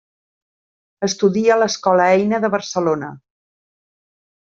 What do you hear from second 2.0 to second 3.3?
Eina de Barcelona.